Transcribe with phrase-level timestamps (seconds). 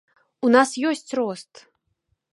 [0.47, 1.53] У нас ёсць рост.